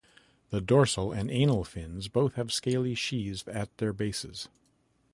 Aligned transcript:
The 0.49 0.61
dorsal 0.61 1.11
and 1.11 1.29
anal 1.29 1.63
fins 1.63 2.07
both 2.07 2.33
have 2.33 2.51
scaly 2.51 2.95
sheaths 2.95 3.43
at 3.47 3.77
their 3.77 3.93
bases. 3.93 4.49